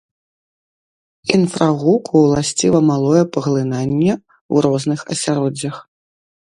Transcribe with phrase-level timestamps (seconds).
[1.37, 5.75] Інфрагуку ўласціва малое паглынанне ў розных асяроддзях.